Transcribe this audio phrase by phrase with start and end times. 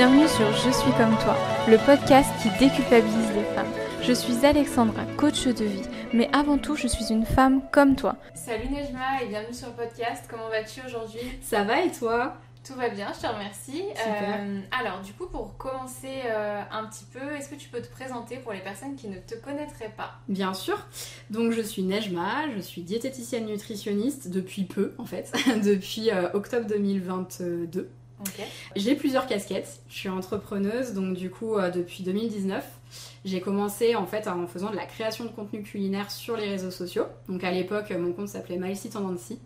[0.00, 1.36] Bienvenue sur Je suis comme toi,
[1.68, 3.70] le podcast qui déculpabilise les femmes.
[4.02, 5.82] Je suis Alexandra, coach de vie,
[6.14, 8.16] mais avant tout, je suis une femme comme toi.
[8.32, 10.24] Salut Nejma et bienvenue sur le podcast.
[10.26, 11.20] Comment vas-tu aujourd'hui?
[11.42, 12.38] Ça va et toi?
[12.66, 13.82] Tout va bien, je te remercie.
[14.06, 17.90] Euh, alors, du coup, pour commencer euh, un petit peu, est-ce que tu peux te
[17.90, 20.12] présenter pour les personnes qui ne te connaîtraient pas?
[20.28, 20.78] Bien sûr.
[21.28, 25.30] Donc, je suis Nejma, je suis diététicienne nutritionniste depuis peu, en fait,
[25.62, 27.90] depuis euh, octobre 2022.
[28.76, 29.80] J'ai plusieurs casquettes.
[29.88, 32.64] Je suis entrepreneuse, donc du coup, depuis 2019.
[33.24, 36.70] J'ai commencé en fait en faisant de la création de contenu culinaire sur les réseaux
[36.70, 37.04] sociaux.
[37.28, 39.38] Donc à l'époque, mon compte s'appelait MySeat Tendency.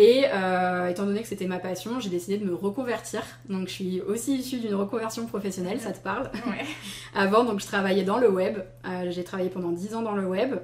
[0.00, 3.20] Et euh, étant donné que c'était ma passion, j'ai décidé de me reconvertir.
[3.48, 6.64] Donc je suis aussi issue d'une reconversion professionnelle, ça te parle ouais.
[7.16, 8.58] Avant, donc je travaillais dans le web.
[8.86, 10.54] Euh, j'ai travaillé pendant 10 ans dans le web.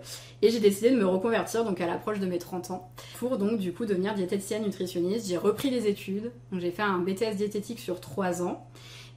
[0.40, 3.58] Et j'ai décidé de me reconvertir donc à l'approche de mes 30 ans pour donc
[3.58, 5.26] du coup devenir diététicienne nutritionniste.
[5.26, 6.30] J'ai repris les études.
[6.52, 8.64] Donc j'ai fait un BTS diététique sur 3 ans.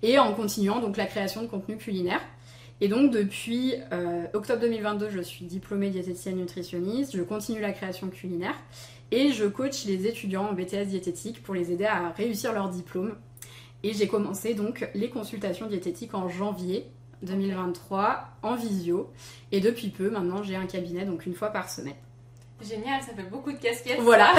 [0.02, 2.22] Et en continuant donc la création de contenu culinaire.
[2.82, 7.16] Et donc depuis euh, octobre 2022, je suis diplômée diététicienne nutritionniste.
[7.16, 8.56] Je continue la création culinaire.
[9.12, 13.16] Et je coach les étudiants en BTS diététique pour les aider à réussir leur diplôme.
[13.84, 16.88] Et j'ai commencé donc les consultations diététiques en janvier
[17.22, 19.12] 2023 en visio.
[19.52, 21.96] Et depuis peu, maintenant, j'ai un cabinet, donc une fois par semaine.
[22.62, 24.00] Génial, ça fait beaucoup de casquettes.
[24.00, 24.34] Voilà.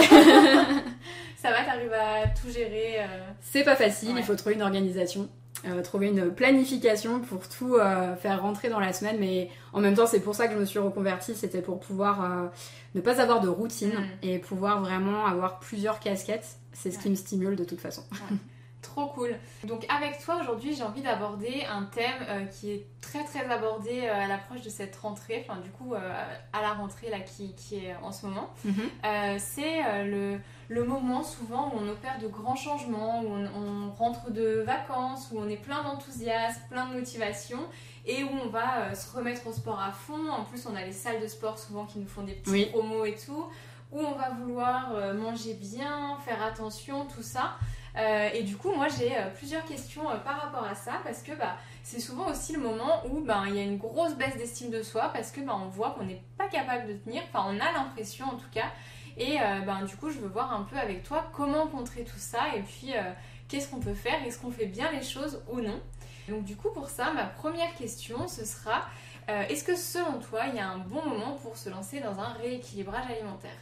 [1.37, 3.01] ça va, t'arrives à tout gérer.
[3.01, 3.31] Euh.
[3.41, 5.29] C'est pas facile, il faut trouver une organisation.
[5.67, 9.17] Euh, trouver une planification pour tout euh, faire rentrer dans la semaine.
[9.19, 11.34] Mais en même temps, c'est pour ça que je me suis reconvertie.
[11.34, 12.47] C'était pour pouvoir euh,
[12.95, 14.27] ne pas avoir de routine mm.
[14.27, 16.59] et pouvoir vraiment avoir plusieurs casquettes.
[16.73, 18.03] C'est ce qui me stimule de toute façon.
[18.89, 19.36] Trop cool.
[19.64, 24.27] Donc avec toi aujourd'hui, j'ai envie d'aborder un thème qui est très très abordé à
[24.27, 28.12] l'approche de cette rentrée, enfin du coup à la rentrée là qui, qui est en
[28.12, 28.50] ce moment.
[28.66, 29.39] Mm-hmm.
[29.39, 34.62] c'est le le moment souvent où on opère de grands changements, où on, rentre de
[34.66, 37.59] vacances, où on est plein d'enthousiasme, plein de motivation
[38.06, 40.31] et où on va euh, se remettre au sport à fond.
[40.31, 43.04] En plus, on a les salles de sport souvent qui nous font des petits promos
[43.06, 43.47] et tout,
[43.91, 47.56] où on va vouloir euh, manger bien, faire attention, tout ça.
[47.97, 51.56] Euh, et du coup, moi j'ai plusieurs questions par rapport à ça parce que bah,
[51.82, 54.82] c'est souvent aussi le moment où bah, il y a une grosse baisse d'estime de
[54.82, 57.72] soi parce que bah, on voit qu'on n'est pas capable de tenir, enfin on a
[57.72, 58.71] l'impression en tout cas.
[59.19, 62.54] Et euh, du coup, je veux voir un peu avec toi comment contrer tout ça
[62.54, 63.03] et puis euh,
[63.48, 65.81] qu'est-ce qu'on peut faire, est-ce qu'on fait bien les choses ou non?
[66.28, 68.82] Donc du coup, pour ça, ma première question, ce sera,
[69.28, 72.21] euh, est-ce que selon toi, il y a un bon moment pour se lancer dans
[72.21, 73.59] un rééquilibrage alimentaire?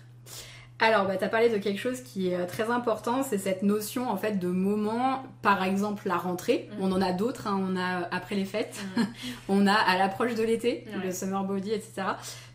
[0.78, 4.10] Alors, bah, tu as parlé de quelque chose qui est très important, c'est cette notion
[4.10, 6.68] en fait de moment, par exemple la rentrée.
[6.70, 6.82] Mm.
[6.82, 7.58] On en a d'autres, hein.
[7.66, 9.02] on a après les fêtes, mm.
[9.48, 12.02] on a à l'approche de l'été, le summer body, etc.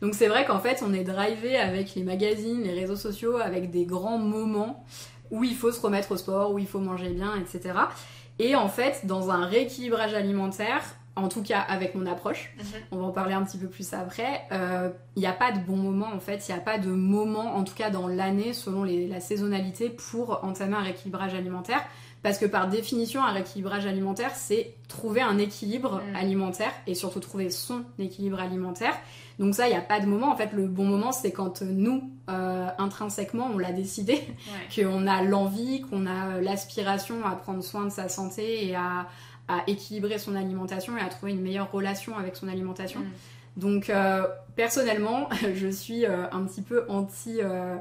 [0.01, 3.71] Donc c'est vrai qu'en fait on est drivé avec les magazines, les réseaux sociaux, avec
[3.71, 4.85] des grands moments
[5.31, 7.73] où il faut se remettre au sport, où il faut manger bien, etc.
[8.37, 10.83] Et en fait, dans un rééquilibrage alimentaire,
[11.21, 12.63] en tout cas avec mon approche, mhm.
[12.91, 15.59] on va en parler un petit peu plus après, il euh, n'y a pas de
[15.59, 18.53] bon moment en fait, il n'y a pas de moment en tout cas dans l'année
[18.53, 21.81] selon la saisonnalité pour entamer un rééquilibrage alimentaire.
[22.23, 26.15] Parce que par définition, un rééquilibrage alimentaire, c'est trouver un équilibre mhm.
[26.15, 28.93] alimentaire et surtout trouver son équilibre alimentaire.
[29.39, 30.31] Donc ça, il n'y a pas de moment.
[30.31, 34.21] En fait, le bon moment, c'est quand nous, euh, intrinsèquement, on l'a décidé,
[34.75, 39.07] qu'on a l'envie, qu'on a l'aspiration à prendre soin de sa santé et à,
[39.51, 43.01] à équilibrer son alimentation et à trouver une meilleure relation avec son alimentation.
[43.01, 43.12] Mm.
[43.57, 47.78] Donc euh, personnellement, je suis euh, un petit peu anti euh,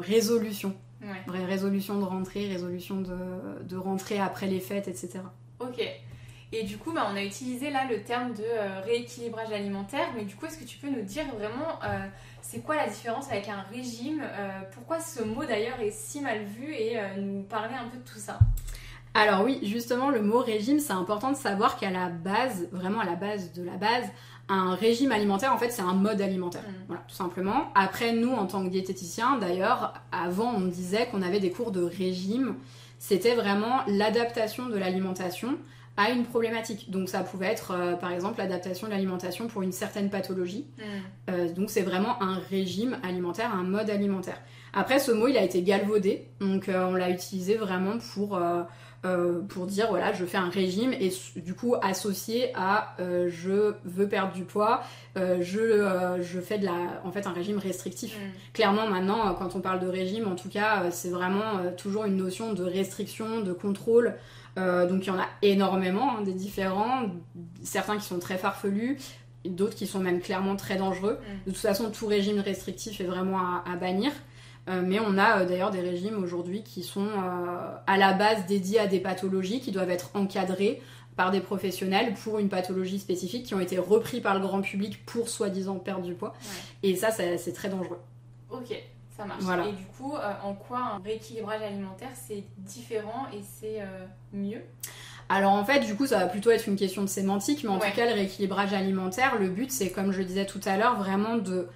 [0.00, 0.74] résolution.
[1.28, 5.20] Résolution de rentrée, résolution de, de rentrée après les fêtes, etc.
[5.60, 5.80] Ok.
[6.50, 10.34] Et du coup, bah, on a utilisé là le terme de rééquilibrage alimentaire, mais du
[10.34, 11.78] coup, est-ce que tu peux nous dire vraiment
[12.42, 14.24] c'est quoi la différence avec un régime
[14.72, 18.18] Pourquoi ce mot d'ailleurs est si mal vu et nous parler un peu de tout
[18.18, 18.40] ça?
[19.18, 23.04] Alors oui, justement, le mot régime, c'est important de savoir qu'à la base, vraiment à
[23.04, 24.04] la base de la base,
[24.48, 26.62] un régime alimentaire, en fait, c'est un mode alimentaire.
[26.62, 26.84] Mm.
[26.86, 27.70] Voilà, tout simplement.
[27.74, 31.82] Après, nous, en tant que diététicien, d'ailleurs, avant, on disait qu'on avait des cours de
[31.82, 32.56] régime.
[32.98, 35.58] C'était vraiment l'adaptation de l'alimentation
[35.98, 36.90] à une problématique.
[36.90, 40.66] Donc ça pouvait être euh, par exemple l'adaptation de l'alimentation pour une certaine pathologie.
[40.78, 40.82] Mm.
[41.30, 44.40] Euh, donc c'est vraiment un régime alimentaire, un mode alimentaire.
[44.72, 48.40] Après ce mot il a été galvaudé, donc euh, on l'a utilisé vraiment pour
[49.04, 53.74] euh, pour dire voilà je fais un régime et du coup associé à euh, je
[53.84, 54.82] veux perdre du poids
[55.16, 58.52] euh, je, je fais de la en fait un régime restrictif mm.
[58.54, 62.54] clairement maintenant quand on parle de régime en tout cas c'est vraiment toujours une notion
[62.54, 64.14] de restriction de contrôle
[64.56, 67.08] donc il y en a énormément hein, des différents
[67.62, 68.98] certains qui sont très farfelus
[69.44, 71.46] d'autres qui sont même clairement très dangereux mm.
[71.46, 74.10] de toute façon tout régime restrictif est vraiment à, bannir
[74.68, 77.08] mais on a d'ailleurs des régimes aujourd'hui qui sont
[77.86, 80.82] à la base dédiés à des pathologies qui doivent être encadrées
[81.18, 85.04] par des professionnels pour une pathologie spécifique qui ont été repris par le grand public
[85.04, 86.32] pour soi-disant perdre du poids.
[86.84, 87.98] Et ça, c'est très dangereux.
[88.50, 88.80] Ok,
[89.16, 89.42] ça marche.
[89.68, 94.62] Et du coup, euh, en quoi un rééquilibrage alimentaire, c'est différent et c'est euh, mieux?
[95.28, 97.80] Alors en fait, du coup, ça va plutôt être une question de sémantique, mais en
[97.80, 100.96] tout cas, le rééquilibrage alimentaire, le but, c'est comme je le disais tout à l'heure,
[100.98, 101.68] vraiment de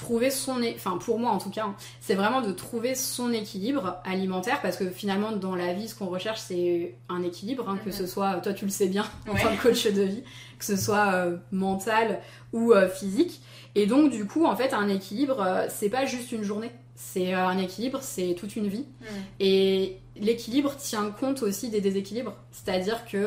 [0.00, 3.98] trouver son enfin pour moi en tout cas hein, c'est vraiment de trouver son équilibre
[4.04, 7.90] alimentaire parce que finalement dans la vie ce qu'on recherche c'est un équilibre hein, que
[7.90, 10.22] ce soit toi tu le sais bien en tant que coach de vie
[10.58, 12.20] que ce soit euh, mental
[12.52, 13.42] ou euh, physique.
[13.74, 16.70] Et donc du coup en fait un équilibre euh, c'est pas juste une journée.
[16.94, 18.86] C'est un équilibre c'est toute une vie.
[19.00, 19.04] Mm.
[19.40, 22.34] et l'équilibre tient compte aussi des déséquilibres.
[22.52, 23.26] C'est à dire que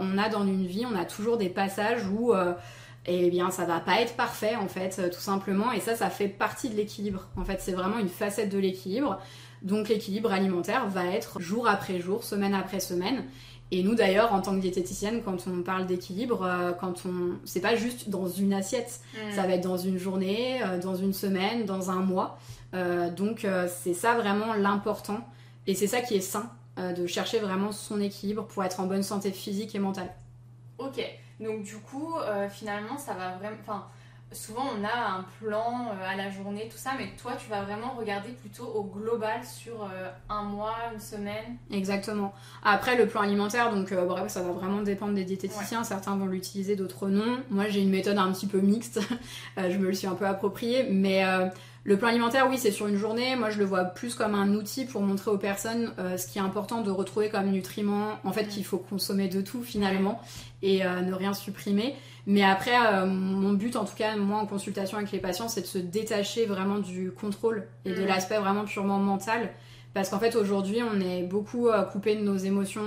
[0.00, 2.34] on a dans une vie on a toujours des passages où
[3.06, 5.96] et eh bien ça va pas être parfait en fait euh, tout simplement et ça
[5.96, 7.28] ça fait partie de l'équilibre.
[7.36, 9.18] En fait c'est vraiment une facette de l'équilibre.
[9.62, 13.24] Donc l'équilibre alimentaire va être jour après jour semaine après semaine.
[13.72, 17.60] Et nous d'ailleurs en tant que diététicienne quand on parle d'équilibre euh, quand on c'est
[17.60, 19.00] pas juste dans une assiette.
[19.14, 19.34] Mm.
[19.34, 22.38] ça va être dans une journée euh, dans une semaine dans un mois.
[23.16, 23.46] Donc
[23.82, 25.26] c'est ça vraiment l'important.
[25.66, 29.02] Et c'est ça qui est sain de chercher vraiment son équilibre pour être en bonne
[29.02, 30.14] santé physique et mentale.
[30.78, 31.04] Ok
[31.40, 33.56] donc du coup, euh, finalement, ça va vraiment...
[33.62, 33.86] Enfin,
[34.32, 37.62] souvent on a un plan euh, à la journée, tout ça, mais toi tu vas
[37.62, 41.56] vraiment regarder plutôt au global sur euh, un mois, une semaine?
[41.72, 42.32] Exactement.
[42.62, 45.82] Après le plan alimentaire, donc bref, ça va vraiment dépendre des diététiciens.
[45.82, 47.40] Certains vont l'utiliser, d'autres non.
[47.50, 49.00] Moi j'ai une méthode un petit peu mixte.
[49.56, 51.24] je me le suis un peu appropriée, mais
[51.82, 53.36] le plan alimentaire, oui, c'est sur une journée.
[53.36, 56.38] Moi, je le vois plus comme un outil pour montrer aux personnes euh, ce qui
[56.38, 58.18] est important de retrouver comme nutriments.
[58.24, 60.20] En fait, qu'il faut consommer de tout finalement
[60.62, 61.94] et euh, ne rien supprimer.
[62.26, 65.62] Mais après, euh, mon but, en tout cas, moi, en consultation avec les patients, c'est
[65.62, 68.06] de se détacher vraiment du contrôle et de mm.
[68.06, 69.48] l'aspect vraiment purement mental.
[69.94, 72.82] Parce qu'en fait, aujourd'hui, on est beaucoup coupé de nos émotions,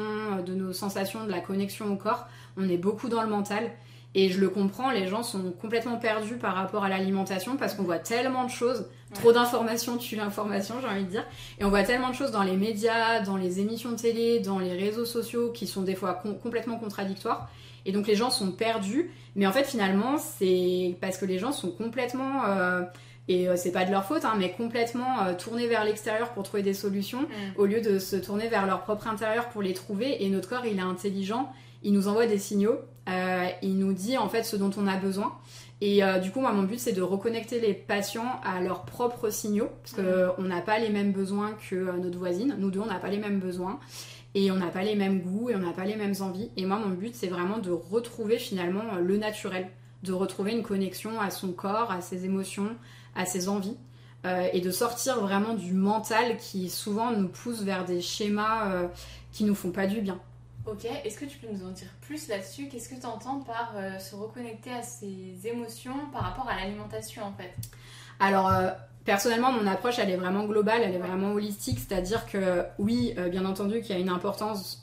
[0.45, 2.27] de nos sensations, de la connexion au corps.
[2.55, 3.71] On est beaucoup dans le mental.
[4.15, 7.83] Et je le comprends, les gens sont complètement perdus par rapport à l'alimentation parce qu'on
[7.83, 11.25] voit tellement de choses, trop d'informations tue l'information, j'ai envie de dire.
[11.60, 14.60] Et on voit tellement de choses dans les médias, dans les émissions de télé, dans
[14.60, 17.50] les réseaux sociaux qui sont des fois complètement contradictoires.
[17.86, 19.10] Et donc les gens sont perdus.
[19.36, 22.45] Mais en fait, finalement, c'est parce que les gens sont complètement.
[22.45, 22.83] Euh,
[23.27, 26.44] et euh, c'est pas de leur faute, hein, mais complètement euh, tournés vers l'extérieur pour
[26.44, 27.57] trouver des solutions, mm.
[27.57, 30.24] au lieu de se tourner vers leur propre intérieur pour les trouver.
[30.24, 31.50] Et notre corps, il est intelligent
[31.83, 34.97] il nous envoie des signaux, euh, il nous dit en fait ce dont on a
[34.97, 35.33] besoin.
[35.81, 39.29] Et euh, du coup, moi, mon but, c'est de reconnecter les patients à leurs propres
[39.29, 40.47] signaux, parce qu'on mmh.
[40.47, 42.55] n'a pas les mêmes besoins que euh, notre voisine.
[42.57, 43.79] Nous deux, on n'a pas les mêmes besoins,
[44.33, 46.51] et on n'a pas les mêmes goûts, et on n'a pas les mêmes envies.
[46.55, 49.67] Et moi, mon but, c'est vraiment de retrouver finalement le naturel,
[50.03, 52.69] de retrouver une connexion à son corps, à ses émotions,
[53.15, 53.77] à ses envies.
[54.53, 58.88] et de sortir vraiment du mental qui souvent nous pousse vers des schémas
[59.33, 60.17] qui nous font pas du bien.
[60.65, 62.69] Ok, est-ce que tu peux nous en dire plus là-dessus?
[62.69, 67.24] Qu'est-ce que tu entends par euh, se reconnecter à ses émotions par rapport à l'alimentation
[67.24, 67.54] en fait?
[68.21, 68.69] Alors, euh,
[69.04, 73.27] personnellement, mon approche elle est vraiment globale, elle est vraiment holistique, c'est-à-dire que oui, euh,
[73.27, 74.81] bien entendu qu'il y a une importance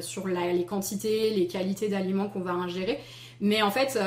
[0.00, 3.00] sur les quantités, les qualités d'aliments qu'on va ingérer,
[3.40, 3.98] mais en fait,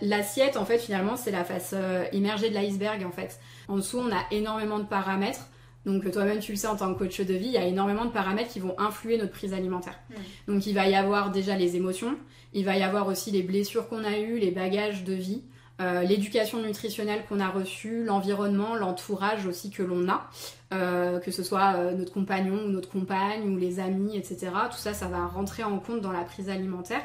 [0.00, 1.74] l'assiette, en fait, finalement, c'est la face
[2.12, 3.38] immergée de l'iceberg en fait.
[3.68, 5.50] En dessous, on a énormément de paramètres
[5.86, 8.04] donc toi-même tu le sais en tant que coach de vie, il y a énormément
[8.04, 9.98] de paramètres qui vont influer notre prise alimentaire.
[10.10, 10.52] Mm.
[10.52, 12.16] Donc il va y avoir déjà les émotions,
[12.52, 15.42] il va y avoir aussi les blessures qu'on a eues, les bagages de vie,
[15.80, 20.28] euh, l'éducation nutritionnelle qu'on a reçue, l'environnement, l'entourage aussi que l'on a,
[20.74, 24.50] euh, que ce soit euh, notre compagnon ou notre compagne ou les amis, etc.
[24.70, 27.02] Tout ça, ça va rentrer en compte dans la prise alimentaire.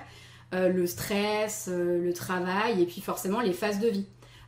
[0.53, 4.05] le stress, le travail et puis forcément les phases de vie.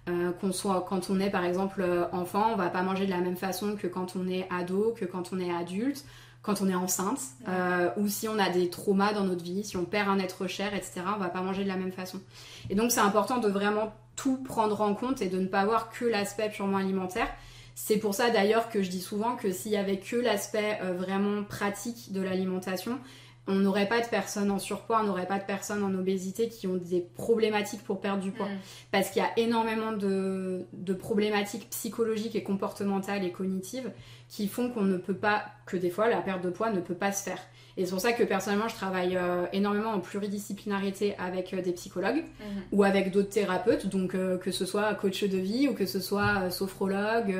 [0.10, 3.12] Euh, qu'on soit quand on est par exemple euh, enfant, on va pas manger de
[3.12, 6.06] la même façon que quand on est ado, que quand on est adulte,
[6.42, 9.76] quand on est enceinte, euh, ou si on a des traumas dans notre vie, si
[9.76, 11.02] on perd un être cher, etc.
[11.16, 12.22] On va pas manger de la même façon.
[12.70, 15.90] Et donc c'est important de vraiment tout prendre en compte et de ne pas voir
[15.90, 17.28] que l'aspect purement alimentaire.
[17.76, 21.44] C'est pour ça d'ailleurs que je dis souvent que s'il y avait que l'aspect vraiment
[21.44, 22.98] pratique de l'alimentation,
[23.48, 26.68] on n'aurait pas de personnes en surpoids, on n'aurait pas de personnes en obésité qui
[26.68, 28.48] ont des problématiques pour perdre du poids.
[28.48, 28.60] Mm.
[28.92, 30.66] Parce qu'il y a énormément de,
[31.00, 33.92] problématiques psychologiques et comportementales et cognitives
[34.28, 36.96] qui font qu'on ne peut pas, que des fois la perte de poids ne peut
[36.96, 37.40] pas se faire.
[37.78, 41.72] Et c'est pour ça que personnellement, je travaille euh, énormément en pluridisciplinarité avec euh, des
[41.74, 42.64] psychologues Mhm.
[42.72, 46.00] ou avec d'autres thérapeutes, donc euh, que ce soit coach de vie ou que ce
[46.00, 47.36] soit sophrologue,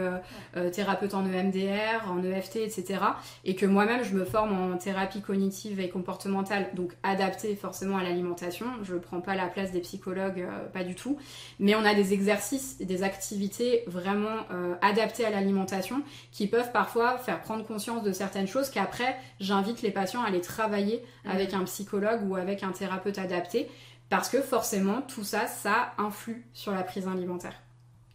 [0.72, 3.00] thérapeute en EMDR, en EFT, etc.
[3.46, 8.04] Et que moi-même, je me forme en thérapie cognitive et comportementale, donc adaptée forcément à
[8.04, 8.66] l'alimentation.
[8.84, 11.18] Je ne prends pas la place des psychologues, pas du tout.
[11.60, 16.02] Mais on a des exercices et des activités vraiment euh, adaptées à l'alimentation
[16.32, 20.42] qui peuvent parfois faire prendre conscience de certaines choses qu'après, j'invite les patients à les
[20.42, 21.32] travailler Mhm.
[21.32, 23.70] avec un psychologue ou avec un thérapeute adapté
[24.10, 27.54] parce que forcément tout ça, ça influe sur la prise alimentaire.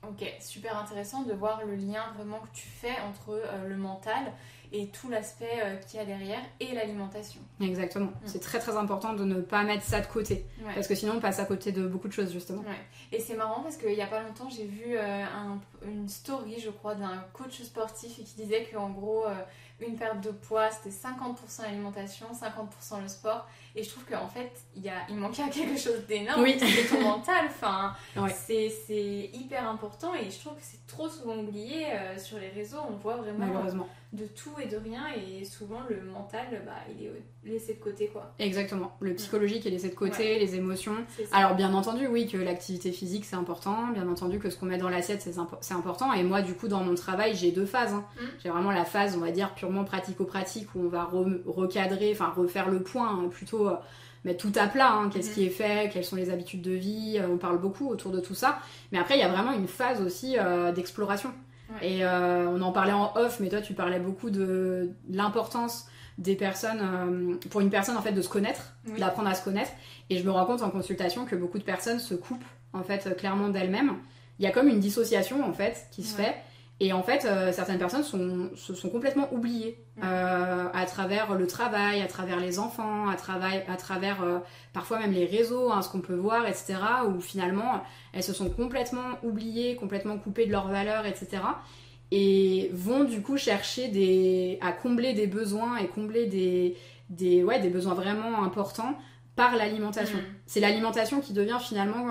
[0.09, 4.33] Ok, super intéressant de voir le lien vraiment que tu fais entre euh, le mental
[4.73, 7.41] et tout l'aspect euh, qu'il y a derrière et l'alimentation.
[7.61, 8.11] Exactement.
[8.25, 10.75] C'est très très important de ne pas mettre ça de côté Ouais.
[10.75, 12.64] parce que sinon on passe à côté de beaucoup de choses justement.
[13.12, 16.59] Et c'est marrant parce qu'il y a pas longtemps, j'ai vu euh, un- une story,
[16.61, 19.35] je crois, d'un coach sportif et qui disait qu'en gros, euh,
[19.81, 23.47] une perte de poids, c'était 50% alimentation, 50% le sport.
[23.75, 26.43] Et je trouve qu'en fait, il, y a, il manquait à quelque chose d'énorme.
[26.43, 26.57] Oui.
[26.59, 27.47] C'est ton mental.
[27.47, 28.31] Enfin, Ouais.
[28.31, 32.49] c'est, c'est hyper important et je trouve que c'est trop souvent oublié euh, sur les
[32.50, 32.79] réseaux.
[32.88, 33.88] On voit vraiment Malheureusement.
[34.12, 37.12] De tout et de rien et souvent le mental, bah, il est
[37.50, 38.35] laissé de côté, quoi.
[38.38, 38.95] Exactement.
[39.00, 40.92] Le psychologique est laissé de côté, les émotions.
[41.33, 44.76] Alors bien entendu, oui, que l'activité physique c'est important, bien entendu que ce qu'on met
[44.76, 46.12] dans l'assiette c'est impo- c'est important.
[46.12, 47.95] Et moi, du coup, dans mon travail, j'ai deux phases.
[47.95, 48.04] hein.
[48.16, 48.25] Mm.
[48.42, 52.33] J'ai vraiment la phase, on va dire, purement pratico-pratique où on va re- recadrer, enfin
[52.37, 53.76] refaire le point, hein, plutôt euh,
[54.26, 54.92] mettre tout à plat.
[54.92, 55.09] hein.
[55.11, 55.35] Qu'est-ce Mhm.
[55.35, 58.21] qui est fait, quelles sont les habitudes de vie, euh, on parle beaucoup autour de
[58.21, 58.59] tout ça.
[58.92, 61.33] Mais après, il y a vraiment une phase aussi euh, d'exploration.
[61.81, 61.88] Ouais.
[61.97, 65.87] Et euh, on en parlait en off, mais toi, tu parlais beaucoup de l'importance
[66.19, 69.00] des personnes, euh, pour une personne en fait, de se connaître, Oui.
[69.00, 69.71] d'apprendre à se connaître.
[70.11, 73.17] Et je me rends compte en consultation que beaucoup de personnes se coupent en fait
[73.17, 73.95] clairement d'elles-mêmes.
[74.38, 76.25] Il y a comme une dissociation en fait qui se Ouais.
[76.25, 76.35] fait.
[76.85, 80.03] Et en fait, euh, certaines personnes sont, se sont complètement oubliées Ouais.
[80.05, 84.39] euh, à travers le travail, à travers les enfants, à travers, à travers euh,
[84.73, 86.75] parfois même les réseaux, hein, ce qu'on peut voir, etc.
[87.07, 91.43] Où finalement, elles se sont complètement oubliées, complètement coupées de leurs valeurs, etc.
[92.11, 96.77] Et vont du coup chercher des, à combler des besoins et combler des,
[97.11, 98.99] des, ouais, des besoins vraiment importants
[99.37, 100.19] par l'alimentation.
[100.19, 100.25] Mhm.
[100.47, 102.07] C'est l'alimentation qui devient finalement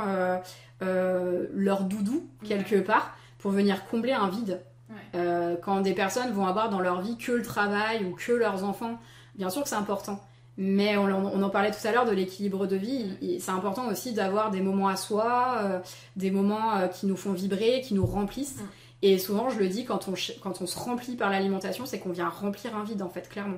[0.80, 4.62] leur doudou, quelque part, pour venir combler un vide.
[4.90, 4.96] Ouais.
[5.16, 8.64] Euh, quand des personnes vont avoir dans leur vie que le travail ou que leurs
[8.64, 9.00] enfants,
[9.36, 10.20] bien sûr que c'est important.
[10.58, 13.40] Mais on, en- on en parlait tout à l'heure de l'équilibre de vie.
[13.40, 15.80] C'est important aussi d'avoir des moments à soi, euh,
[16.18, 18.60] des moments euh, qui nous font vibrer, qui nous remplissent.
[19.02, 22.12] Et souvent, je le dis, quand on, quand on se remplit par l'alimentation, c'est qu'on
[22.12, 23.58] vient remplir un vide, en fait, clairement.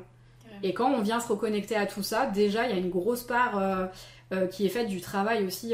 [0.62, 3.24] Et quand on vient se reconnecter à tout ça, déjà, il y a une grosse
[3.24, 3.60] part
[4.52, 5.74] qui est faite du travail aussi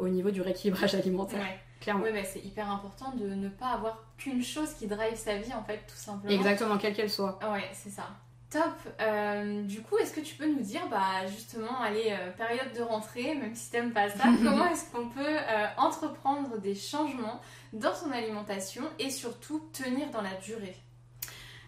[0.00, 1.40] au niveau du rééquilibrage alimentaire.
[1.86, 2.04] Clairement.
[2.04, 5.54] Oui, mais c'est hyper important de ne pas avoir qu'une chose qui drive sa vie,
[5.54, 6.34] en fait, tout simplement.
[6.34, 7.38] Exactement, quelle qu'elle soit.
[7.48, 8.08] Ouais, c'est ça.
[8.50, 8.74] Top.
[9.00, 12.82] Euh, du coup, est-ce que tu peux nous dire, bah, justement, allez, euh, période de
[12.82, 17.40] rentrée, même si t'aimes pas ça, comment est-ce qu'on peut euh, entreprendre des changements
[17.72, 20.76] dans son alimentation et surtout tenir dans la durée?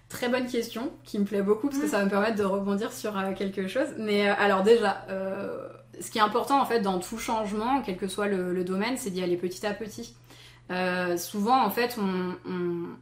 [0.08, 1.90] Très bonne question, qui me plaît beaucoup parce que Mm.
[1.90, 3.88] ça va me permettre de rebondir sur euh, quelque chose.
[3.98, 5.68] Mais euh, alors déjà, euh,
[6.00, 8.96] ce qui est important en fait dans tout changement, quel que soit le, le domaine,
[8.96, 10.14] c'est d'y aller petit à petit.
[10.70, 12.34] Euh, souvent en fait on,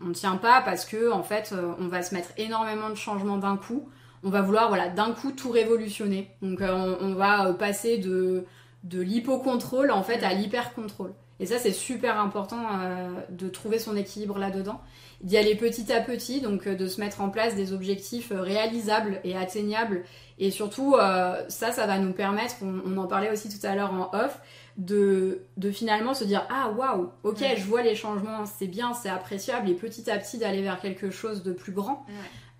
[0.00, 3.56] on tient pas parce que en fait on va se mettre énormément de changements d'un
[3.56, 3.88] coup.
[4.22, 6.30] On va vouloir voilà d'un coup tout révolutionner.
[6.42, 8.44] Donc euh, on, on va passer de,
[8.84, 11.12] de l'hypocontrôle en fait à l'hyper-contrôle.
[11.38, 14.80] Et ça c'est super important euh, de trouver son équilibre là-dedans
[15.22, 18.40] d'y aller petit à petit, donc euh, de se mettre en place des objectifs euh,
[18.42, 20.04] réalisables et atteignables.
[20.38, 20.94] Et surtout,
[21.48, 24.38] ça, ça va nous permettre, on, on en parlait aussi tout à l'heure en off,
[24.76, 27.54] de, de finalement se dire Ah waouh, ok, Ouais.
[27.56, 31.08] je vois les changements, c'est bien, c'est appréciable, et petit à petit d'aller vers quelque
[31.10, 32.04] chose de plus grand.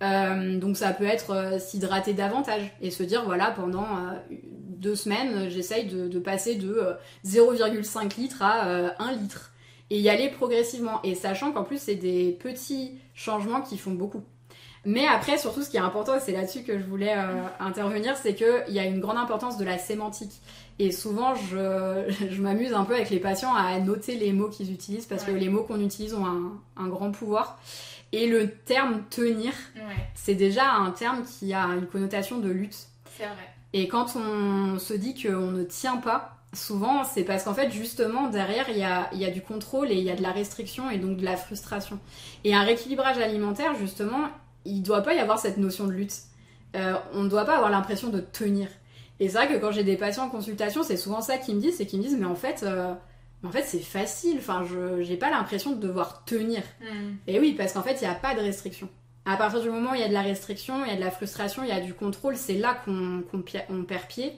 [0.01, 3.85] Donc ça peut être s'hydrater davantage et se dire voilà pendant
[4.79, 6.93] deux semaines euh, j'essaye de, de passer de euh,
[7.25, 9.51] 0,5 litres à euh, 1 litre
[9.89, 14.23] et y aller progressivement et sachant qu'en plus c'est des petits changements qui font beaucoup.
[14.85, 18.15] Mais après surtout ce qui est important et c'est là-dessus que je voulais euh, intervenir
[18.15, 20.31] c'est qu'il y a une grande importance de la sémantique
[20.79, 24.71] et souvent je, je m'amuse un peu avec les patients à noter les mots qu'ils
[24.71, 27.59] utilisent parce que les mots qu'on utilise ont un, un grand pouvoir
[28.13, 29.81] et le terme tenir Ouais,
[30.15, 32.87] c'est déjà un terme qui a une connotation de lutte.
[33.17, 33.53] c'est vrai.
[33.73, 38.29] Et quand on se dit qu'on ne tient pas, souvent c'est parce qu'en fait justement
[38.29, 40.31] derrière il y a, il y a du contrôle et il y a de la
[40.31, 41.99] restriction et donc de la frustration.
[42.43, 44.29] Et un rééquilibrage alimentaire justement,
[44.65, 46.15] il doit pas y avoir cette notion de lutte.
[46.75, 48.67] Euh, on ne doit pas avoir l'impression de tenir.
[49.19, 51.61] Et c'est vrai que quand j'ai des patients en consultation, c'est souvent ça qu'ils me
[51.61, 52.93] disent, c'est qu'ils me disent mais en fait, euh,
[53.43, 56.61] en fait c'est facile, enfin je j'ai pas l'impression de devoir tenir.
[56.81, 57.15] Hmm.
[57.25, 58.89] Et oui, parce qu'en fait, il n'y a pas de restriction.
[59.29, 61.01] À partir du moment où il y a de la restriction, il y a de
[61.01, 63.23] la frustration, il y a du contrôle, c'est là qu'on
[63.83, 64.33] perd pied.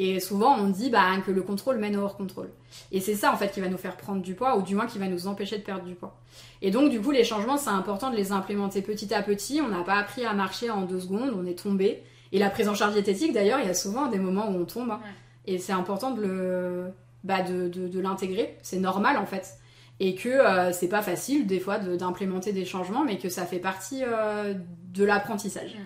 [0.00, 2.50] Et souvent, on dit bah, que le contrôle mène au hors contrôle.
[2.90, 4.86] Et c'est ça, en fait, qui va nous faire prendre du poids, ou du moins
[4.86, 6.16] qui va nous empêcher de perdre du poids.
[6.62, 9.60] Et donc, du coup, les changements, c'est important de les implémenter petit à petit.
[9.64, 12.02] On n'a pas appris à marcher en deux secondes, on est tombé.
[12.32, 14.64] Et la prise en charge diététique, d'ailleurs, il y a souvent des moments où on
[14.64, 14.90] tombe.
[14.90, 15.00] Hein.
[15.46, 16.84] Et c'est important de le,
[17.22, 18.58] bah, de, de, l'intégrer.
[18.62, 19.58] C'est normal, en fait.
[20.00, 23.60] Et que euh, c'est pas facile, des fois, d'implémenter des changements, mais que ça fait
[23.60, 24.54] partie euh,
[24.92, 25.76] de l'apprentissage.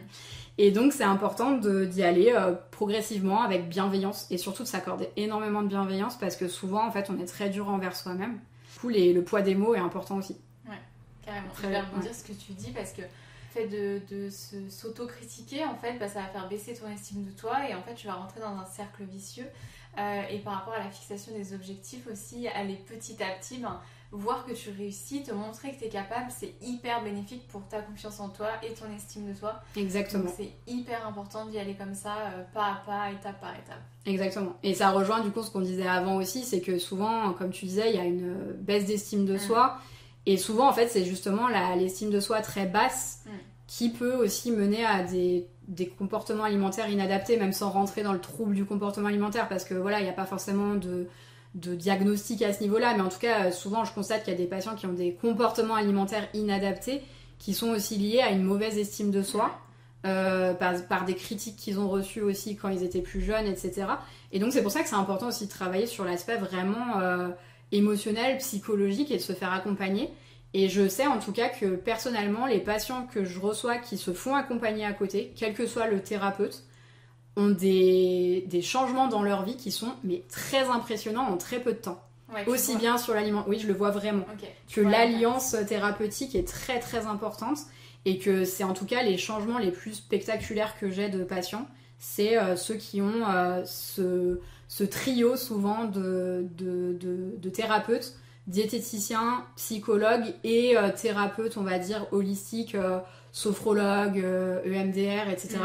[0.60, 5.62] Et donc c'est important d'y aller euh, progressivement avec bienveillance et surtout de s'accorder énormément
[5.62, 8.40] de bienveillance parce que souvent en fait on est très dur envers soi-même.
[8.74, 10.36] Du coup le poids des mots est important aussi.
[10.68, 10.74] Ouais,
[11.24, 11.46] carrément.
[11.54, 13.08] Très, Je vais rebondir ce que tu dis parce que le
[13.52, 14.28] fait de, de
[14.68, 17.94] s'auto-critiquer en fait bah, ça va faire baisser ton estime de toi et en fait
[17.94, 19.46] tu vas rentrer dans un cercle vicieux.
[19.98, 23.80] Euh, et par rapport à la fixation des objectifs aussi, aller petit à petit, ben,
[24.10, 27.82] voir que tu réussis, te montrer que tu es capable, c'est hyper bénéfique pour ta
[27.82, 29.60] confiance en toi et ton estime de toi.
[29.76, 30.30] Exactement.
[30.34, 33.82] C'est hyper important d'y aller comme ça, euh, pas à pas, étape par étape.
[34.06, 34.54] Exactement.
[34.62, 37.66] Et ça rejoint du coup ce qu'on disait avant aussi, c'est que souvent, comme tu
[37.66, 39.40] disais, il y a une baisse d'estime de mm.
[39.40, 39.78] soi.
[40.24, 43.30] Et souvent, en fait, c'est justement l'estime de soi très basse mm.
[43.66, 48.20] qui peut aussi mener à des, des, comportements alimentaires inadaptés, même sans rentrer dans le
[48.20, 51.08] trouble du comportement alimentaire, parce que voilà, il n'y a pas forcément de
[51.54, 54.38] de diagnostic à ce niveau-là, mais en tout cas, souvent, je constate qu'il y a
[54.38, 57.02] des patients qui ont des comportements alimentaires inadaptés
[57.38, 59.58] qui sont aussi liés à une mauvaise estime de soi,
[60.06, 63.86] euh, par, des critiques qu'ils ont reçues aussi quand ils étaient plus jeunes, etc.
[64.32, 67.28] Et donc, c'est pour ça que c'est important aussi de travailler sur l'aspect vraiment euh,
[67.72, 70.10] émotionnel, psychologique et de se faire accompagner.
[70.54, 74.12] Et je sais en tout cas que personnellement, les patients que je reçois qui se
[74.12, 76.64] font accompagner à côté, quel que soit le thérapeute,
[77.38, 81.72] ont des, des, changements dans leur vie qui sont mais très impressionnants en très peu
[81.72, 82.02] de temps.
[82.46, 84.26] Aussi bien sur l'aliment, oui, je le vois vraiment.
[84.70, 87.58] Que l'alliance thérapeutique est très très importante
[88.04, 91.66] et que c'est en tout cas les changements les plus spectaculaires que j'ai de patients,
[91.98, 96.96] c'est euh, ceux qui ont euh, ce, ce, trio souvent de, de,
[97.36, 98.14] de, thérapeutes,
[98.46, 102.76] diététiciens, psychologues et euh, thérapeutes, on va dire, holistiques,
[103.32, 104.24] sophrologues,
[104.64, 105.58] EMDR, etc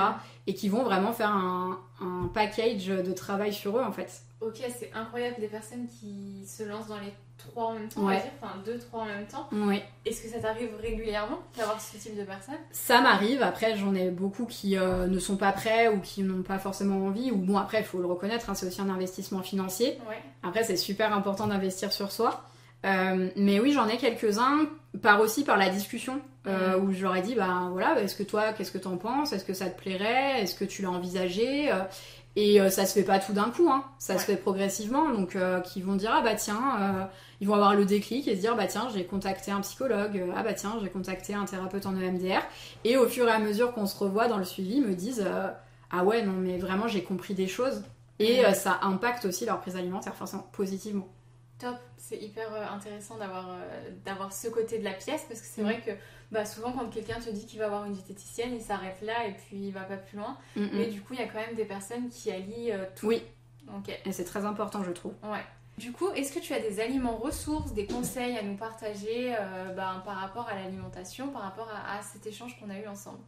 [0.48, 4.22] et qui vont vraiment faire un, un, package de travail sur eux en fait.
[4.42, 8.22] Ok, c'est incroyable des personnes qui se lancent dans les trois en même temps, ouais.
[8.42, 9.48] enfin deux, trois en même temps.
[9.54, 9.82] Oui.
[10.06, 12.60] Est-ce que ça t'arrive régulièrement d'avoir ce type de personnes?
[12.72, 16.44] Ça m'arrive, après j'en ai beaucoup qui euh, ne sont pas prêts ou qui n'ont
[16.44, 19.42] pas forcément envie, ou bon après il faut le reconnaître, hein, c'est aussi un investissement
[19.42, 19.98] financier.
[20.10, 20.22] Ouais.
[20.44, 22.44] Après c'est super important d'investir sur soi.
[22.86, 24.68] Euh, mais oui, j'en ai quelques-uns,
[25.02, 28.24] par aussi par la discussion, euh, où je leur ai dit, bah voilà, est-ce que
[28.24, 29.32] toi, qu'est-ce que t'en penses?
[29.32, 30.42] Est-ce que ça te plairait?
[30.42, 31.72] Est-ce que tu l'as envisagé?
[31.72, 31.80] Euh,
[32.36, 33.84] Et ça se fait pas tout d'un coup, hein.
[34.00, 37.08] ça se fait progressivement, donc qui vont dire, ah bah tiens,
[37.40, 40.42] ils vont avoir le déclic et se dire, bah tiens, j'ai contacté un psychologue, ah
[40.42, 42.42] bah tiens, j'ai contacté un thérapeute en EMDR,
[42.86, 45.24] et au fur et à mesure qu'on se revoit dans le suivi, me disent,
[45.92, 47.84] ah ouais, non, mais vraiment, j'ai compris des choses,
[48.18, 51.08] et ça impacte aussi leur prise alimentaire, forcément, positivement.
[51.64, 55.48] Top, c'est hyper euh, intéressant d'avoir euh, d'avoir ce côté de la pièce parce que
[55.48, 55.66] c'est mm.
[55.66, 55.92] vrai que
[56.30, 59.32] bah, souvent quand quelqu'un te dit qu'il va avoir une diététicienne, il s'arrête là et
[59.32, 60.38] puis il va pas plus loin.
[60.58, 60.70] Mm, mm.
[60.74, 63.08] Mais du coup, il y a quand même des personnes qui allient euh, tout.
[63.08, 63.24] Oui.
[64.04, 65.14] Et c'est très important, je trouve.
[65.24, 65.46] Ouais.
[65.78, 69.34] Du coup, est-ce que tu as des aliments ressources, des conseils à nous partager
[69.74, 73.20] bah, par rapport à l'alimentation, par rapport à cet échange qu'on a eu ensemble?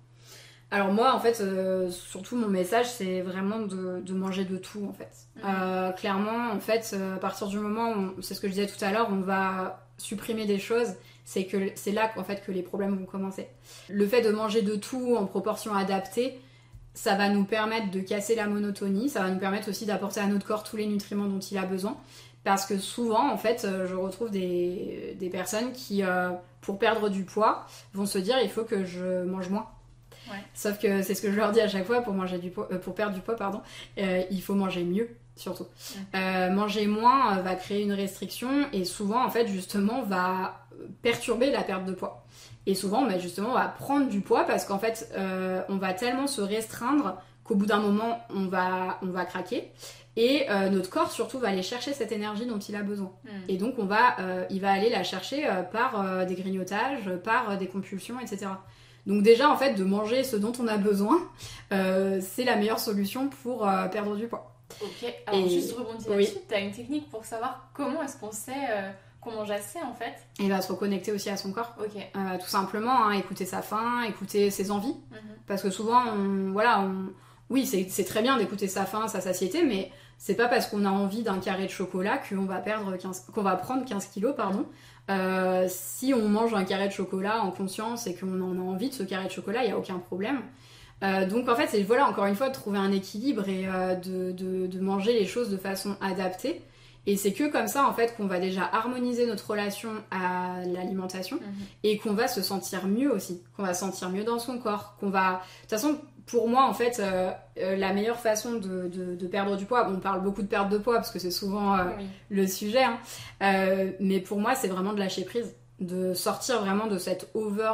[0.71, 4.93] Alors moi, en fait, euh, surtout mon message, c'est vraiment de, manger de tout, en
[4.93, 5.11] fait.
[5.35, 5.43] Mhm.
[5.45, 8.67] Euh, clairement, en fait, euh, à partir du moment où, c'est ce que je disais
[8.67, 12.51] tout à l'heure, on va supprimer des choses, c'est que c'est là en fait que
[12.51, 13.47] les problèmes vont commencer.
[13.89, 16.37] Le fait de manger de tout en proportion adaptée,
[16.93, 20.27] ça va nous permettre de casser la monotonie, ça va nous permettre aussi d'apporter à
[20.27, 21.95] notre corps tous les nutriments dont il a besoin.
[22.43, 26.03] Parce que souvent, en fait, je retrouve des, des personnes qui,
[26.61, 29.67] pour perdre du poids, vont se dire il faut que je mange moins.
[30.53, 32.67] Sauf que c'est ce que je leur dis à chaque fois pour manger du poids,
[32.71, 33.61] euh, pour perdre du poids, pardon.
[33.97, 35.67] Euh, il faut manger mieux, surtout.
[36.15, 40.65] Euh, manger moins va créer une restriction et souvent, en fait, justement, va
[41.01, 42.25] perturber la perte de poids.
[42.65, 45.13] Et souvent, mais justement, on va prendre du poids parce qu'en fait,
[45.69, 49.71] on va tellement se restreindre qu'au bout d'un moment, on va, on va craquer.
[50.17, 53.11] Et notre corps surtout va aller chercher cette énergie dont il a besoin.
[53.23, 53.29] Hmm.
[53.49, 54.17] Et donc on va,
[54.49, 58.47] il va aller la chercher par des grignotages, par des compulsions, etc.
[59.05, 61.19] Donc déjà, en fait, de manger ce dont on a besoin,
[61.71, 64.51] euh, c'est la meilleure solution pour euh, perdre du poids.
[64.81, 68.51] Ok, alors juste rebondir là-dessus, tu as une technique pour savoir comment est-ce qu'on sait
[68.71, 68.89] euh,
[69.21, 70.15] qu'on mange assez en fait?
[70.39, 71.75] Et va se reconnecter aussi à son corps.
[71.79, 72.01] Ok.
[72.39, 74.95] tout simplement, hein, écouter sa faim, écouter ses envies.
[75.11, 75.35] Mhm.
[75.47, 76.01] Parce que souvent,
[76.51, 76.83] voilà,
[77.49, 80.89] oui, c'est très bien d'écouter sa faim, sa satiété, mais c'est pas parce qu'on a
[80.89, 82.97] envie d'un carré de chocolat qu'on va perdre
[83.33, 84.65] qu'on va prendre 15 kilos, pardon.
[85.67, 88.93] Si on mange un carré de chocolat en conscience et qu'on en a envie de
[88.93, 90.41] ce carré de chocolat, il n'y a aucun problème.
[91.29, 93.67] donc en fait, c'est voilà, encore une fois, de trouver un équilibre et
[94.03, 96.61] de, de, manger les choses de façon adaptée.
[97.07, 101.37] Et c'est que comme ça, en fait, qu'on va déjà harmoniser notre relation à l'alimentation
[101.37, 101.65] mhm.
[101.83, 104.95] et qu'on va se sentir mieux aussi, qu'on va se sentir mieux dans son corps,
[104.99, 105.33] qu'on va...
[105.33, 109.55] De toute façon, pour moi, en fait, euh, euh, la meilleure façon de, de, perdre
[109.57, 111.83] du poids, on parle beaucoup de perte de poids parce que c'est souvent euh,
[112.29, 112.99] le sujet, hein,
[113.99, 117.73] mais pour moi, c'est vraiment de lâcher prise, de sortir vraiment de cette over,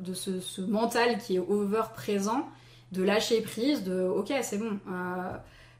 [0.00, 2.46] de ce, ce, mental qui est over présent,
[2.92, 4.78] de lâcher prise, de ok, c'est bon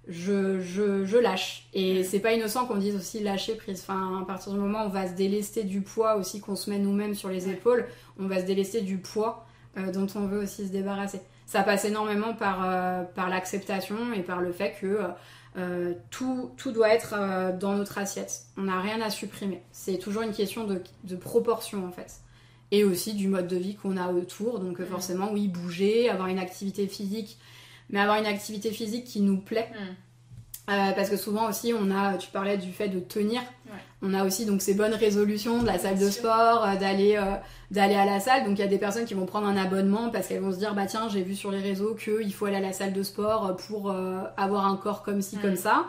[0.09, 1.69] je, je, je, lâche.
[1.75, 3.85] Et c'est pas innocent qu'on dise aussi lâcher prise.
[3.87, 6.69] Enfin, à partir du moment où on va se délester du poids aussi qu'on se
[6.71, 7.87] met nous-mêmes sur les épaules,
[8.19, 11.21] on va se délester du poids dont on veut aussi se débarrasser.
[11.47, 15.01] Ça passe énormément par, euh, par l'acceptation et par le fait que
[15.57, 17.15] euh, tout, tout doit être
[17.59, 18.45] dans notre assiette.
[18.57, 19.63] On n'a rien à supprimer.
[19.71, 22.21] C'est toujours une question de, de, proportion en fait.
[22.71, 24.61] Et aussi du mode de vie qu'on a autour.
[24.61, 27.39] Donc forcément, oui, bouger, avoir une activité physique
[27.93, 29.71] mais avoir une activité physique qui nous plaît.
[29.73, 29.95] Hmm.
[30.70, 33.40] Euh, parce que souvent aussi, on a, tu parlais du fait de tenir,
[34.01, 37.35] on a aussi donc ces bonnes résolutions de la salle de sport, euh, d'aller euh,
[37.72, 38.44] d'aller à la salle.
[38.44, 40.59] Donc il y a des personnes qui vont prendre un abonnement parce qu'elles vont se
[40.59, 43.03] dire bah tiens j'ai vu sur les réseaux qu'il faut aller à la salle de
[43.03, 43.92] sport pour
[44.37, 45.87] avoir un corps comme ci comme ça.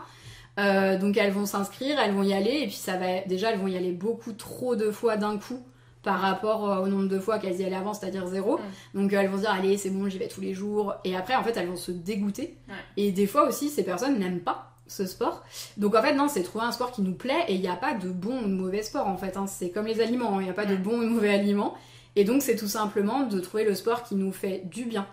[0.56, 2.62] donc elles vont s'inscrire, elles vont y aller.
[2.62, 5.62] Et puis ça va déjà elles vont y aller beaucoup trop de fois d'un coup
[6.04, 8.58] par rapport euh, au nombre de fois qu'elles y allaient avant, c'est-à-dire zéro.
[8.58, 9.00] Mm.
[9.00, 11.16] Donc euh, elles vont se dire allez c'est bon j'y vais tous les jours et
[11.16, 12.56] après en fait elles vont se dégoûter.
[12.96, 15.42] Et des fois aussi ces personnes n'aiment pas ce sport.
[15.76, 17.76] Donc en fait non c'est trouver un sport qui nous plaît et il n'y a
[17.76, 19.36] pas de bon ou de mauvais sport en fait.
[19.36, 19.46] Hein.
[19.46, 20.40] C'est comme les aliments, hein.
[20.40, 21.74] il n'y a pas de bon ou de mauvais aliments.
[22.16, 25.06] Et donc c'est tout simplement de trouver le sport qui nous fait du bien.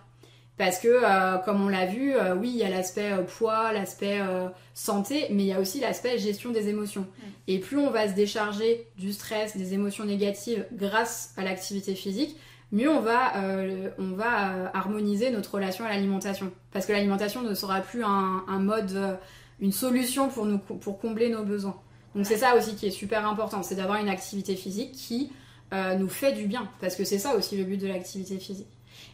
[0.58, 3.72] Parce que, euh, comme on l'a vu, euh, oui, il y a l'aspect euh, poids,
[3.72, 4.20] l'aspect
[4.74, 7.02] santé, mais il y a aussi l'aspect gestion des émotions.
[7.02, 7.24] Mm.
[7.48, 12.36] Et plus on va se décharger du stress, des émotions négatives grâce à l'activité physique,
[12.72, 13.34] mieux on va,
[13.98, 16.52] on va harmoniser notre relation à l'alimentation.
[16.72, 19.18] Parce que l'alimentation ne sera plus un, mode,
[19.60, 21.76] une solution pour, nous, pour combler nos besoins.
[22.16, 25.32] Donc c'est ça aussi qui est super important, c'est d'avoir une activité physique qui
[25.74, 26.70] nous fait du bien.
[26.80, 28.68] Parce que c'est ça aussi le but de l'activité physique.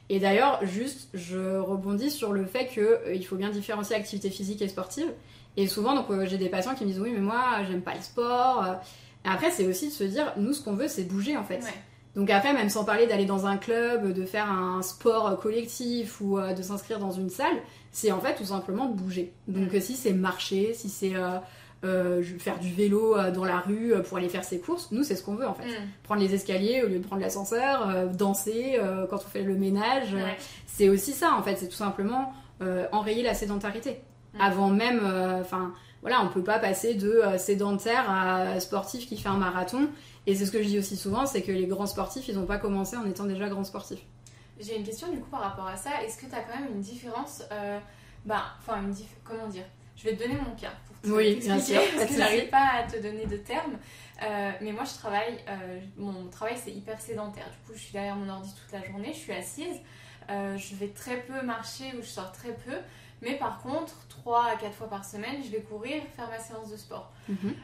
[0.10, 4.62] Et d'ailleurs, juste, je rebondis sur le fait qu'il euh, faut bien différencier activité physique
[4.62, 5.12] et sportive.
[5.58, 7.93] Et souvent, donc, euh, j'ai des patients qui me disent oui, mais moi, j'aime pas
[7.93, 8.63] le sport.
[8.63, 8.74] Euh.
[9.26, 11.62] après, c'est aussi de se dire, nous, ce qu'on veut, c'est bouger en fait.
[12.15, 16.39] Donc après, même sans parler d'aller dans un club, de faire un sport collectif ou
[16.39, 17.56] de s'inscrire dans une salle,
[17.91, 19.34] c'est en fait tout simplement de bouger.
[19.48, 21.13] Donc si c'est marcher, si c'est
[21.84, 24.92] euh, faire du vélo euh, dans la rue euh, pour aller faire ses courses.
[24.92, 25.68] Nous, c'est ce qu'on veut en fait.
[25.68, 25.86] Mm.
[26.02, 30.16] Prendre les escaliers au lieu de prendre l'ascenseur, danser quand on fait le ménage.
[30.66, 31.56] C'est aussi ça en fait.
[31.58, 32.34] C'est tout simplement
[32.92, 34.02] enrayer la sédentarité.
[34.34, 34.42] Mm.
[34.42, 35.02] Avant même,
[35.40, 39.88] enfin voilà, on peut pas passer de sédentaire à sportif qui fait un marathon.
[40.26, 42.46] Et c'est ce que je dis aussi souvent, c'est que les grands sportifs, ils n'ont
[42.46, 44.02] pas commencé en étant déjà grands sportifs.
[44.60, 45.92] J'ai une question du coup par rapport à ça.
[46.04, 47.44] Est-ce que tu as quand même une différence,
[48.26, 49.66] bah, enfin, une comment dire?
[49.96, 50.74] Je vais te donner mon cas
[51.10, 51.82] oui, bien sûr.
[51.96, 53.78] Parce que j'arrive pas à te donner de termes.
[54.24, 57.46] Euh, mais moi, je travaille, euh, mon travail c'est hyper sédentaire.
[57.46, 59.80] Du coup, je suis derrière mon ordi toute la journée, je suis assise.
[60.30, 62.78] Euh, je vais très peu marcher ou je sors très peu.
[63.22, 66.70] Mais par contre, 3 à 4 fois par semaine, je vais courir, faire ma séance
[66.70, 67.12] de sport.
[67.28, 67.56] Mhm.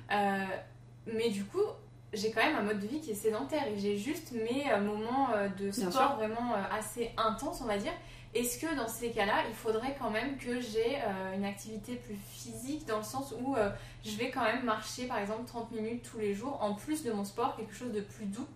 [1.06, 1.66] mais du coup,
[2.14, 5.30] j'ai quand même un mode de vie qui est sédentaire et j'ai juste mes moments
[5.60, 7.92] de sport vraiment assez intenses, on va dire.
[8.36, 12.18] Est-ce que dans ces cas-là, il faudrait quand même que j'ai euh, une activité plus
[12.32, 13.70] physique dans le sens où euh,
[14.04, 17.12] je vais quand même marcher par exemple 30 minutes tous les jours en plus de
[17.12, 18.48] mon sport, quelque chose de plus doux?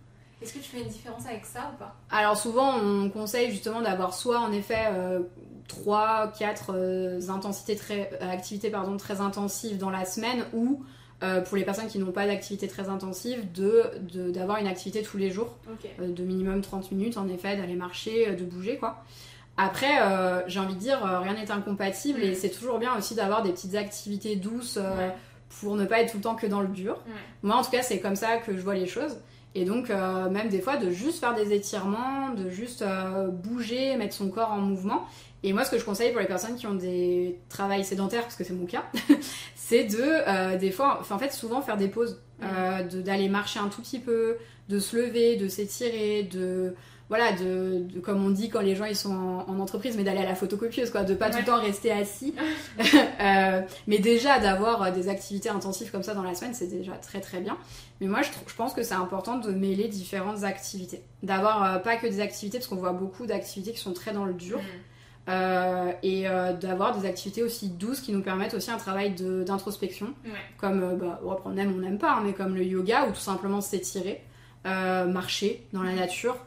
[0.42, 1.96] Est-ce que tu fais une différence avec ça ou pas?
[2.10, 4.86] Alors souvent on conseille justement d'avoir soit en effet
[5.68, 10.84] 3, 4 intensités très, euh, activités pardon, très intensives dans la semaine ou
[11.46, 15.18] pour les personnes qui n'ont pas d'activité très intensive, d'avoir de, d'avoir une activité tous
[15.18, 15.58] les jours,
[16.00, 19.04] de minimum 30 minutes en effet, d'aller marcher, de bouger quoi.
[19.58, 22.36] Après, euh, j'ai envie de dire, euh, rien n'est incompatible et mm.
[22.36, 25.10] c'est toujours bien aussi d'avoir des petites activités douces euh,
[25.60, 27.02] pour ne pas être tout le temps que dans le dur.
[27.42, 29.18] Moi, en tout cas, c'est comme ça que je vois les choses.
[29.56, 32.84] Et donc, même des fois, de juste faire des étirements, de juste
[33.32, 35.06] bouger, mettre son corps en mouvement.
[35.42, 38.36] Et moi, ce que je conseille pour les personnes qui ont des travails sédentaires, parce
[38.36, 38.84] que c'est mon cas,
[39.56, 43.02] c'est de, des fois, en fait, souvent faire des pauses, mm.
[43.02, 44.38] d'aller marcher un tout petit peu,
[44.70, 46.76] de se lever, de s'étirer, de
[47.10, 50.26] voilà, de, comme on dit quand les gens ils sont en, entreprise, mais d'aller à
[50.26, 52.34] la photocopieuse, quoi, de pas tout le temps rester assis.
[53.20, 57.20] Euh, mais déjà d'avoir des activités intensives comme ça dans la semaine, c'est déjà très
[57.20, 57.58] très bien.
[58.00, 61.96] Mais moi, je, je pense que c'est important de mêler différentes activités, d'avoir euh, pas
[61.96, 64.60] que des activités, parce qu'on voit beaucoup d'activités qui sont très dans le dur.
[64.60, 64.62] Mm.
[65.30, 66.24] Euh, et
[66.62, 70.14] d'avoir des activités aussi douces qui nous permettent aussi un travail d'introspection,
[70.58, 73.62] comme bah, on aime, on n'aime pas, hein, mais comme le yoga ou tout simplement
[73.62, 74.22] s'étirer.
[74.64, 76.38] marcher dans la nature.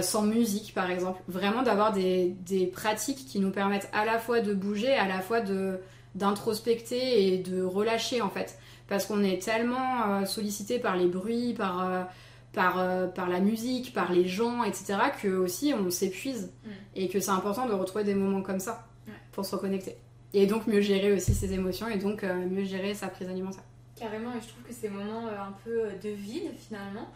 [0.00, 1.20] Sans musique par exemple.
[1.28, 5.20] Vraiment d'avoir des, des, pratiques qui nous permettent à la fois de bouger, à la
[5.20, 5.80] fois de
[6.14, 8.58] d'introspecter et de relâcher en fait.
[8.86, 12.06] Parce qu'on est tellement sollicité par les bruits, par
[12.52, 16.70] par, euh, par la musique, par les gens, etc., que aussi on s'épuise mm.
[16.96, 18.86] et que c'est important de retrouver des moments comme ça
[19.32, 19.96] pour se reconnecter.
[20.34, 23.64] Et donc mieux gérer aussi ses émotions et donc euh, mieux gérer sa prise alimentaire.
[23.96, 27.08] Carrément, et je trouve que ces moments euh, un peu de vide finalement,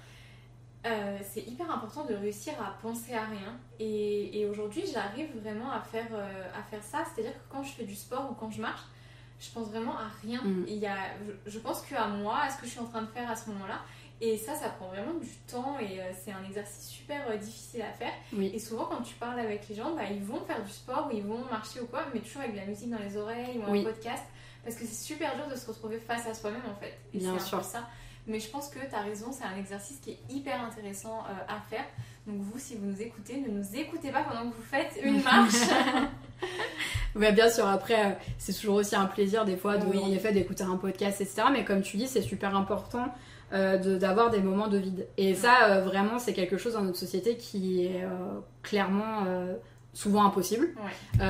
[1.23, 3.59] c'est hyper important de réussir à penser à rien.
[3.79, 7.05] Et, et aujourd'hui, j'arrive vraiment à faire, à faire ça.
[7.05, 8.83] C'est-à-dire que quand je fais du sport ou quand je marche,
[9.41, 10.43] je pense vraiment à rien.
[10.43, 10.65] Mm.
[10.69, 10.97] Il y a,
[11.45, 13.37] je, je pense qu'à moi, à ce que je suis en train de faire à
[13.37, 13.81] ce moment-là.
[14.21, 17.83] Et ça, ça prend vraiment du temps et euh, c'est un exercice super euh, difficile
[17.83, 18.13] à faire.
[18.41, 21.15] Et souvent, quand tu parles avec les gens, bah, ils vont faire du sport ou
[21.15, 23.65] ils vont marcher ou quoi, mais toujours avec de la musique dans les oreilles ou
[23.65, 24.25] un podcast.
[24.65, 26.99] Parce que c'est super dur de se retrouver face à soi-même en fait.
[27.13, 27.63] Et Bien sûr.
[27.63, 27.87] ça.
[28.27, 31.55] Mais je pense que tu as raison, c'est un exercice qui est hyper intéressant euh,
[31.55, 31.85] à faire.
[32.27, 35.23] Donc vous, si vous nous écoutez, ne nous écoutez pas pendant que vous faites une
[35.23, 35.55] marche.
[37.19, 40.65] Oui, bien sûr, après, c'est toujours aussi un plaisir des fois de, en effet d'écouter
[40.65, 41.45] un podcast, etc.
[41.51, 43.09] Mais comme tu dis, c'est super important
[43.53, 45.07] euh, d'avoir des moments de vide.
[45.17, 48.09] Et ça, euh, vraiment, c'est quelque chose dans notre société qui est euh,
[48.63, 49.25] clairement
[49.95, 50.69] souvent impossible.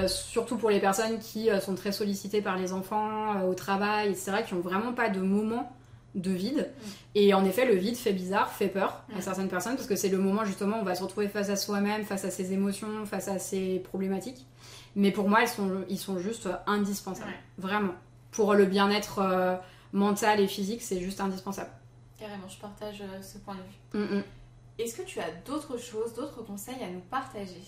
[0.08, 4.54] surtout pour les personnes qui sont très sollicitées par les enfants, au travail, etc., qui
[4.54, 5.70] ont vraiment pas de moments
[6.16, 6.70] de vide.
[7.14, 10.08] Et en effet, le vide fait bizarre, fait peur à certaines personnes, parce que c'est
[10.08, 13.06] le moment justement où on va se retrouver face à soi-même, face à ses émotions,
[13.06, 14.44] face à ses problématiques.
[14.96, 17.30] Mais pour moi, ils sont, ils sont juste indispensables.
[17.58, 17.94] Vraiment.
[18.32, 19.60] Pour le bien-être
[19.92, 21.70] mental et physique, c'est juste indispensable.
[22.18, 24.04] Carrément, je partage euh, ce point de vue.
[24.04, 24.22] Mm, mm.
[24.78, 27.62] Est-ce que tu as d'autres choses, d'autres conseils à nous partager?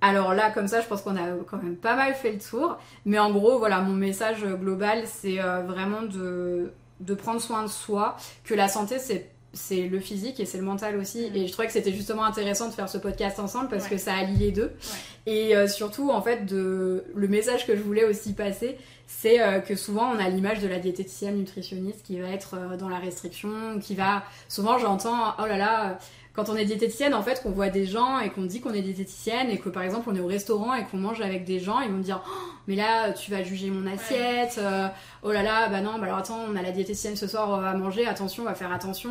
[0.00, 2.76] Alors là, comme ça, je pense qu'on a quand même pas mal fait le tour.
[3.04, 7.68] Mais en gros, voilà, mon message global, c'est euh, vraiment de, de, prendre soin de
[7.68, 11.30] soi, que la santé, c'est c'est le physique et c'est le mental aussi.
[11.30, 11.36] Mm.
[11.36, 14.14] Et je trouvais que c'était justement intéressant de faire ce podcast ensemble parce que ça
[14.14, 14.72] allie les deux.
[15.26, 17.04] Et euh, surtout, en fait, de...
[17.14, 20.68] le message que je voulais aussi passer, c'est euh, que souvent on a l'image de
[20.68, 24.24] la diététicienne nutritionniste qui va être euh, dans la restriction, qui va.
[24.48, 25.98] Souvent j'entends, oh là là,
[26.32, 28.82] quand on est diététicienne, en fait, qu'on voit des gens et qu'on dit qu'on est
[28.82, 31.80] diététicienne et que par exemple on est au restaurant et qu'on mange avec des gens,
[31.80, 34.88] ils vont dire oh, mais là tu vas juger mon assiette, euh,
[35.22, 37.74] oh là là, bah non, bah alors attends, on a la diététicienne ce soir à
[37.74, 39.10] manger, attention, on va faire attention.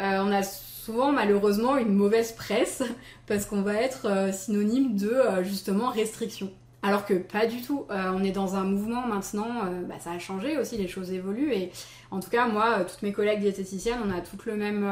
[0.00, 2.82] on a souvent malheureusement une mauvaise presse
[3.26, 6.50] parce qu'on va être synonyme de justement restriction.
[6.86, 7.84] Alors que pas du tout.
[7.90, 11.10] Euh, on est dans un mouvement maintenant, euh, bah, ça a changé aussi, les choses
[11.10, 11.52] évoluent.
[11.52, 11.72] Et
[12.12, 14.86] en tout cas, moi, euh, toutes mes collègues diététiciennes, on a toutes le même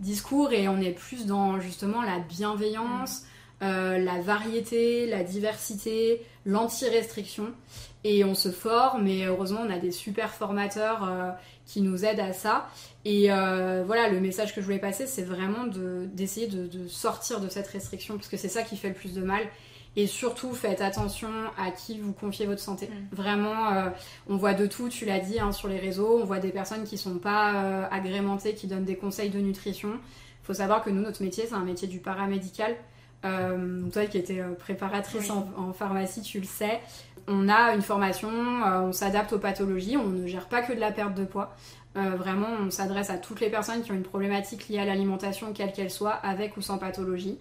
[0.00, 3.24] discours et on est plus dans justement la bienveillance,
[3.60, 7.52] la variété, la diversité, l'anti-restriction.
[8.04, 12.32] Et on se forme et heureusement, on a des super formateurs qui nous aident à
[12.32, 12.68] ça.
[13.04, 17.48] Et voilà, le message que je voulais passer, c'est vraiment d'essayer de, de, sortir de
[17.48, 19.42] cette restriction, parce que c'est ça qui fait le plus de mal.
[19.98, 22.86] Et surtout, faites attention à qui vous confiez votre santé.
[22.86, 23.14] Mm.
[23.16, 23.88] Vraiment, euh,
[24.28, 26.20] on voit de tout, tu l'as dit, hein, sur les réseaux.
[26.20, 29.88] On voit des personnes qui sont pas euh, agrémentées, qui donnent des conseils de nutrition.
[29.94, 32.76] Il faut savoir que nous, notre métier, c'est un métier du paramédical.
[33.24, 36.80] Euh, toi qui étais préparatrice en, pharmacie, tu le sais.
[37.26, 40.92] On a une formation, on s'adapte aux pathologies, on ne gère pas que de la
[40.92, 41.56] perte de poids.
[41.96, 45.72] vraiment, on s'adresse à toutes les personnes qui ont une problématique liée à l'alimentation, quelle
[45.72, 47.38] qu'elle soit, avec ou sans pathologie.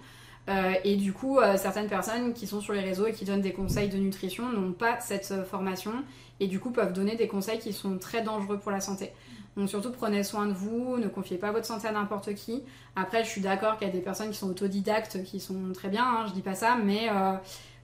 [0.48, 3.42] Euh, et du coup, euh, certaines personnes qui sont sur les réseaux et qui donnent
[3.42, 5.92] des conseils de nutrition n'ont pas cette euh, formation
[6.40, 9.12] et du coup peuvent donner des conseils qui sont très dangereux pour la santé.
[9.58, 12.62] Donc surtout prenez soin de vous, ne confiez pas votre santé à n'importe qui.
[12.96, 15.88] Après, je suis d'accord qu'il y a des personnes qui sont autodidactes, qui sont très
[15.88, 17.10] bien, hein, je dis pas ça, mais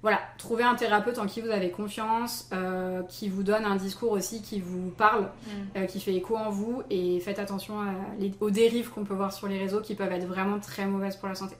[0.02, 2.50] voilà, trouvez un thérapeute en qui vous avez confiance,
[3.08, 5.30] qui vous donne un discours aussi qui vous parle,
[5.78, 5.86] mm.
[5.86, 7.76] qui fait écho en vous, et faites attention
[8.42, 11.30] aux dérives qu'on peut voir sur les réseaux qui peuvent être vraiment très mauvaises pour
[11.30, 11.56] la santé.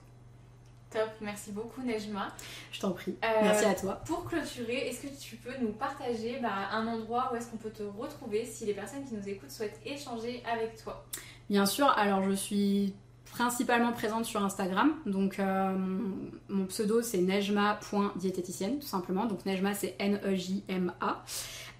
[0.92, 2.28] Top, merci beaucoup Nejma.
[2.70, 3.16] Je t'en prie.
[3.24, 4.02] Euh, merci à toi.
[4.04, 7.70] Pour clôturer, est-ce que tu peux nous partager bah, un endroit où est-ce qu'on peut
[7.70, 11.06] te retrouver si les personnes qui nous écoutent souhaitent échanger avec toi?
[11.48, 12.94] Bien sûr, alors je suis
[13.30, 14.92] principalement présente sur Instagram.
[15.06, 15.74] Donc euh,
[16.48, 19.24] mon pseudo c'est nejma.diététicienne tout simplement.
[19.24, 21.24] Donc Nejma c'est N-E-J-M-A.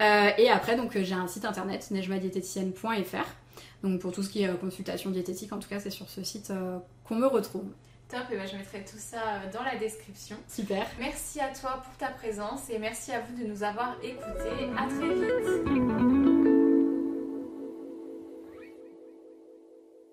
[0.01, 3.27] Euh, et après donc j'ai un site internet nejmadiététicienne.fr.
[3.83, 6.51] Donc pour tout ce qui est consultation diététique en tout cas c'est sur ce site
[7.03, 7.69] qu'on me retrouve.
[8.09, 10.37] Top, et ben, je mettrai tout ça euh, dans la description.
[10.47, 10.85] Super.
[10.99, 14.69] Merci à toi pour ta présence et merci à vous de nous avoir écoutés.
[14.77, 16.42] À très vite.